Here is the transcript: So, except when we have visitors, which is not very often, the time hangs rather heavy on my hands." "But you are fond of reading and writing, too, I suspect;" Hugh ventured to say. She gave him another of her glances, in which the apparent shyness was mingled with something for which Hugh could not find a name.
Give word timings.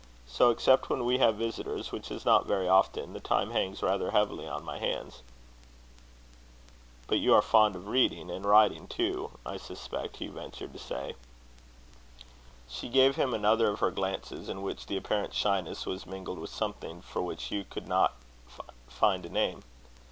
So, 0.25 0.49
except 0.49 0.89
when 0.89 1.05
we 1.05 1.19
have 1.19 1.35
visitors, 1.35 1.91
which 1.91 2.09
is 2.09 2.25
not 2.25 2.47
very 2.47 2.67
often, 2.67 3.13
the 3.13 3.19
time 3.19 3.51
hangs 3.51 3.83
rather 3.83 4.09
heavy 4.09 4.47
on 4.47 4.65
my 4.65 4.79
hands." 4.79 5.21
"But 7.05 7.19
you 7.19 7.35
are 7.35 7.41
fond 7.43 7.75
of 7.75 7.85
reading 7.85 8.31
and 8.31 8.43
writing, 8.43 8.87
too, 8.87 9.37
I 9.45 9.57
suspect;" 9.57 10.17
Hugh 10.17 10.31
ventured 10.31 10.73
to 10.73 10.79
say. 10.79 11.13
She 12.67 12.89
gave 12.89 13.15
him 13.15 13.31
another 13.31 13.67
of 13.69 13.79
her 13.79 13.91
glances, 13.91 14.49
in 14.49 14.63
which 14.63 14.87
the 14.87 14.97
apparent 14.97 15.35
shyness 15.35 15.85
was 15.85 16.07
mingled 16.07 16.39
with 16.39 16.49
something 16.49 17.03
for 17.03 17.21
which 17.21 17.43
Hugh 17.53 17.63
could 17.65 17.87
not 17.87 18.15
find 18.87 19.23
a 19.23 19.29
name. 19.29 19.61